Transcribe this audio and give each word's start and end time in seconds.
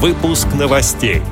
Выпуск 0.00 0.46
новостей. 0.56 1.22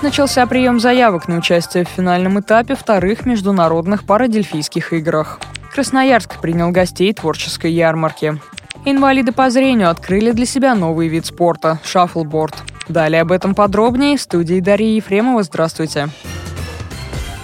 Начался 0.00 0.46
прием 0.46 0.80
заявок 0.80 1.28
на 1.28 1.36
участие 1.36 1.84
в 1.84 1.88
финальном 1.88 2.40
этапе 2.40 2.74
вторых 2.74 3.26
международных 3.26 4.04
парадельфийских 4.04 4.94
играх. 4.94 5.40
Красноярск 5.74 6.40
принял 6.40 6.70
гостей 6.70 7.12
творческой 7.12 7.72
ярмарки. 7.72 8.40
Инвалиды 8.86 9.32
по 9.32 9.50
зрению 9.50 9.90
открыли 9.90 10.30
для 10.30 10.46
себя 10.46 10.74
новый 10.74 11.08
вид 11.08 11.26
спорта– 11.26 11.80
шаффлборд. 11.84 12.54
Далее 12.88 13.20
об 13.20 13.32
этом 13.32 13.54
подробнее 13.54 14.16
в 14.16 14.22
студии 14.22 14.60
Дарьи 14.60 14.96
Ефремова. 14.96 15.42
Здравствуйте. 15.42 16.08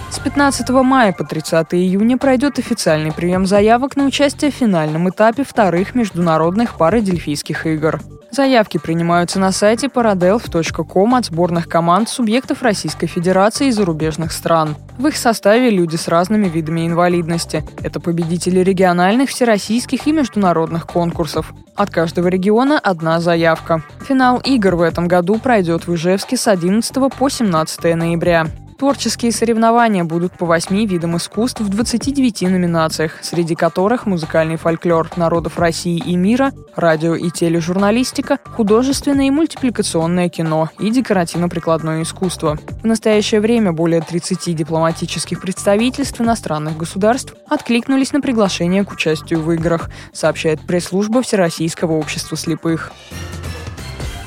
С 0.09 0.17
15 0.17 0.67
мая 0.69 1.13
по 1.13 1.23
30 1.23 1.75
июня 1.75 2.17
пройдет 2.17 2.57
официальный 2.57 3.11
прием 3.11 3.45
заявок 3.45 3.95
на 3.95 4.05
участие 4.05 4.49
в 4.49 4.55
финальном 4.55 5.07
этапе 5.11 5.43
вторых 5.43 5.93
международных 5.93 6.73
парадельфийских 6.75 7.67
игр. 7.67 8.01
Заявки 8.31 8.77
принимаются 8.77 9.39
на 9.39 9.51
сайте 9.51 9.87
paradelf.com 9.87 11.15
от 11.15 11.25
сборных 11.25 11.67
команд 11.67 12.07
субъектов 12.07 12.63
Российской 12.63 13.07
Федерации 13.07 13.67
и 13.67 13.71
зарубежных 13.71 14.31
стран. 14.31 14.77
В 14.97 15.07
их 15.07 15.17
составе 15.17 15.69
люди 15.69 15.97
с 15.97 16.07
разными 16.07 16.47
видами 16.47 16.87
инвалидности. 16.87 17.65
Это 17.83 17.99
победители 17.99 18.61
региональных, 18.61 19.29
всероссийских 19.29 20.07
и 20.07 20.13
международных 20.13 20.87
конкурсов. 20.87 21.53
От 21.75 21.89
каждого 21.89 22.29
региона 22.29 22.79
одна 22.79 23.19
заявка. 23.19 23.83
Финал 24.07 24.41
игр 24.45 24.75
в 24.75 24.81
этом 24.81 25.09
году 25.09 25.37
пройдет 25.37 25.87
в 25.87 25.93
Ижевске 25.93 26.37
с 26.37 26.47
11 26.47 26.95
по 27.13 27.29
17 27.29 27.95
ноября. 27.95 28.47
Творческие 28.81 29.31
соревнования 29.31 30.03
будут 30.03 30.35
по 30.39 30.47
восьми 30.47 30.87
видам 30.87 31.15
искусств 31.15 31.61
в 31.61 31.69
29 31.69 32.41
номинациях, 32.49 33.19
среди 33.21 33.53
которых 33.53 34.07
музыкальный 34.07 34.55
фольклор 34.55 35.07
народов 35.17 35.59
России 35.59 36.01
и 36.03 36.15
мира, 36.15 36.51
радио 36.75 37.13
и 37.13 37.29
тележурналистика, 37.29 38.39
художественное 38.43 39.27
и 39.27 39.29
мультипликационное 39.29 40.29
кино 40.29 40.71
и 40.79 40.89
декоративно-прикладное 40.89 42.01
искусство. 42.01 42.57
В 42.81 42.87
настоящее 42.87 43.39
время 43.39 43.71
более 43.71 44.01
30 44.01 44.55
дипломатических 44.55 45.41
представительств 45.41 46.19
иностранных 46.19 46.75
государств 46.75 47.35
откликнулись 47.47 48.13
на 48.13 48.19
приглашение 48.19 48.83
к 48.83 48.91
участию 48.91 49.43
в 49.43 49.51
играх, 49.51 49.91
сообщает 50.11 50.59
пресс-служба 50.59 51.21
Всероссийского 51.21 51.91
общества 51.91 52.35
слепых. 52.35 52.91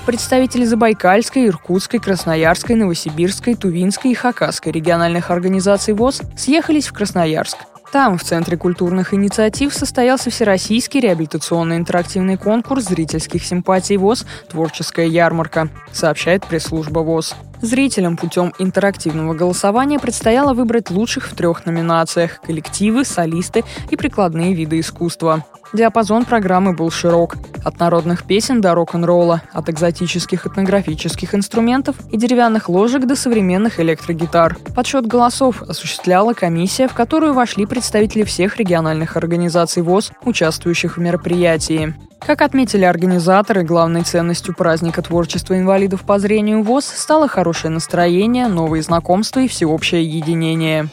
Представители 0.06 0.66
Забайкальской, 0.66 1.47
Иркутской, 1.47 1.98
Красноярской, 1.98 2.77
Новосибирской, 2.77 3.55
Тувинской 3.55 4.10
и 4.10 4.14
Хакасской 4.14 4.70
региональных 4.70 5.30
организаций 5.30 5.94
ВОЗ 5.94 6.20
съехались 6.36 6.88
в 6.88 6.92
Красноярск. 6.92 7.56
Там, 7.91 8.19
в 8.19 8.22
Центре 8.22 8.58
культурных 8.58 9.14
инициатив, 9.14 9.72
состоялся 9.72 10.28
Всероссийский 10.28 11.00
реабилитационный 11.00 11.78
интерактивный 11.78 12.36
конкурс 12.36 12.84
зрительских 12.84 13.44
симпатий 13.44 13.97
ВОЗ 13.97 14.27
«Творческая 14.50 15.06
ярмарка», 15.06 15.69
сообщает 15.91 16.44
пресс-служба 16.44 17.00
ВОЗ. 17.00 17.34
Зрителям 17.60 18.16
путем 18.16 18.52
интерактивного 18.58 19.34
голосования 19.34 19.98
предстояло 19.98 20.55
выбрать 20.55 20.91
лучших 20.91 21.28
в 21.28 21.34
трех 21.34 21.66
номинациях– 21.66 22.41
коллективы, 22.47 23.05
солисты 23.05 23.64
и 23.91 23.97
прикладные 23.97 24.55
виды 24.55 24.80
искусства. 24.80 25.44
Диапазон 25.72 26.25
программы 26.25 26.72
был 26.72 26.91
широк. 26.91 27.36
От 27.64 27.80
народных 27.80 28.25
песен 28.25 28.60
до 28.60 28.75
рок-н-ролла, 28.75 29.42
от 29.52 29.69
экзотических 29.69 30.47
этнографических 30.47 31.34
инструментов 31.34 31.97
и 32.12 32.16
деревянных 32.16 32.69
ложек 32.69 33.06
до 33.06 33.16
современных 33.16 33.80
электрогитар. 33.80 34.56
Подсчет 34.77 35.06
голосов 35.06 35.62
осуществляла 35.62 36.32
комиссия, 36.34 36.86
в 36.86 36.94
которую 36.94 37.32
вошли 37.32 37.66
представители 37.66 38.22
всех 38.22 38.58
региональных 38.58 39.16
организаций 39.16 39.82
ВОЗ, 39.82 40.12
участвующих 40.25 40.97
в 40.97 41.00
мероприятии. 41.00 41.94
Как 42.27 42.41
отметили 42.41 42.84
организаторы, 42.84 43.64
главной 43.64 44.03
ценностью 44.03 44.55
праздника 44.55 45.03
творчества 45.03 45.58
инвалидов 45.58 46.05
по 46.05 46.19
зрению 46.19 46.62
ВОЗ 46.62 46.86
стало 46.86 47.28
хорошее 47.28 47.72
настроение, 47.72 48.48
новые 48.48 48.83
знакомства 48.83 49.41
и 49.41 49.48
всеобщее 49.48 50.05
единение. 50.05 50.89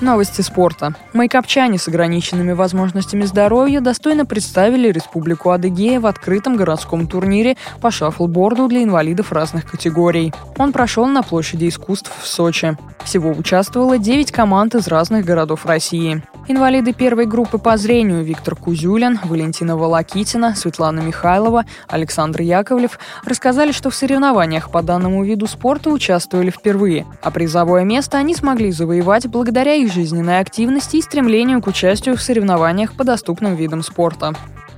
Новости 0.00 0.40
спорта. 0.42 0.94
Майкопчане 1.12 1.76
с 1.76 1.88
ограниченными 1.88 2.52
возможностями 2.52 3.24
здоровья 3.24 3.80
достойно 3.80 4.24
представили 4.24 4.90
Республику 4.92 5.50
Адыгея 5.50 6.00
в 6.00 6.06
открытом 6.06 6.56
городском 6.56 7.06
турнире 7.06 7.56
по 7.82 7.90
шаффлборду 7.90 8.68
для 8.68 8.84
инвалидов 8.84 9.32
разных 9.32 9.68
категорий. 9.68 10.32
Он 10.56 10.72
прошел 10.72 11.06
на 11.06 11.22
площади 11.22 11.68
искусств 11.68 12.10
в 12.22 12.26
Сочи. 12.26 12.78
Всего 13.04 13.30
участвовало 13.30 13.98
9 13.98 14.30
команд 14.30 14.74
из 14.76 14.86
разных 14.86 15.26
городов 15.26 15.66
России. 15.66 16.22
Инвалиды 16.48 16.92
первой 16.92 17.26
группы 17.26 17.58
по 17.58 17.76
зрению 17.76 18.24
Виктор 18.24 18.56
Кузюлин, 18.56 19.20
Валентина 19.24 19.76
Волокитина, 19.76 20.56
Светлана 20.56 21.00
Михайлова, 21.00 21.64
Александр 21.86 22.40
Яковлев 22.40 22.98
рассказали, 23.24 23.72
что 23.72 23.90
в 23.90 23.94
соревнованиях 23.94 24.70
по 24.70 24.82
данному 24.82 25.22
виду 25.22 25.46
спорта 25.46 25.90
участвовали 25.90 26.50
впервые, 26.50 27.06
а 27.22 27.30
призовое 27.30 27.84
место 27.84 28.18
они 28.18 28.34
смогли 28.34 28.72
завоевать 28.72 29.28
благодаря 29.28 29.74
их 29.74 29.92
жизненной 29.92 30.40
активности 30.40 30.96
и 30.96 31.02
стремлению 31.02 31.62
к 31.62 31.66
участию 31.66 32.16
в 32.16 32.22
соревнованиях 32.22 32.94
по 32.94 33.04
доступным 33.04 33.54
видам 33.54 33.82
спорта. 33.82 34.34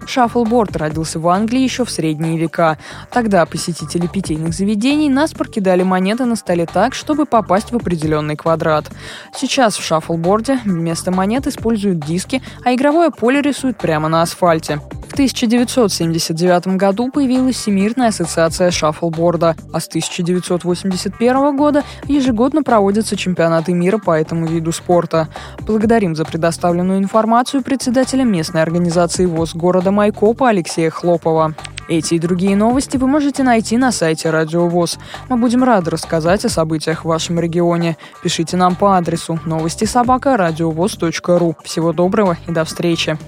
Шаффлборд 0.06 0.76
родился 0.76 1.18
в 1.18 1.28
Англии 1.28 1.60
еще 1.60 1.84
в 1.84 1.90
средние 1.90 2.38
века. 2.38 2.78
Тогда 3.10 3.46
посетители 3.46 4.06
питейных 4.06 4.52
заведений 4.52 5.08
нас 5.08 5.32
прокидали 5.32 5.82
монеты 5.82 6.24
на 6.24 6.36
столе 6.36 6.66
так, 6.66 6.94
чтобы 6.94 7.26
попасть 7.26 7.72
в 7.72 7.76
определенный 7.76 8.36
квадрат. 8.36 8.90
Сейчас 9.34 9.76
в 9.76 9.84
шаффлборде 9.84 10.58
вместо 10.64 11.10
монет 11.10 11.46
используют 11.46 12.00
диски, 12.00 12.42
а 12.64 12.74
игровое 12.74 13.10
поле 13.10 13.40
рисуют 13.40 13.78
прямо 13.78 14.08
на 14.08 14.22
асфальте. 14.22 14.80
В 15.12 15.14
1979 15.14 16.78
году 16.78 17.10
появилась 17.10 17.56
Всемирная 17.56 18.08
ассоциация 18.08 18.70
шаффлборда, 18.70 19.56
а 19.70 19.78
с 19.78 19.86
1981 19.86 21.54
года 21.54 21.84
ежегодно 22.08 22.62
проводятся 22.62 23.14
чемпионаты 23.14 23.74
мира 23.74 23.98
по 23.98 24.18
этому 24.18 24.46
виду 24.46 24.72
спорта. 24.72 25.28
Благодарим 25.66 26.16
за 26.16 26.24
предоставленную 26.24 26.98
информацию 26.98 27.62
председателя 27.62 28.24
местной 28.24 28.62
организации 28.62 29.26
ВОЗ 29.26 29.54
города 29.54 29.90
Майкопа 29.90 30.48
Алексея 30.48 30.88
Хлопова. 30.88 31.54
Эти 31.90 32.14
и 32.14 32.18
другие 32.18 32.56
новости 32.56 32.96
вы 32.96 33.06
можете 33.06 33.42
найти 33.42 33.76
на 33.76 33.92
сайте 33.92 34.30
Радио 34.30 34.66
ВОЗ. 34.66 34.98
Мы 35.28 35.36
будем 35.36 35.62
рады 35.62 35.90
рассказать 35.90 36.46
о 36.46 36.48
событиях 36.48 37.04
в 37.04 37.08
вашем 37.08 37.38
регионе. 37.38 37.98
Пишите 38.22 38.56
нам 38.56 38.76
по 38.76 38.96
адресу 38.96 39.38
новости 39.44 39.84
собака 39.84 40.38
ру. 40.38 41.54
Всего 41.64 41.92
доброго 41.92 42.38
и 42.48 42.50
до 42.50 42.64
встречи. 42.64 43.18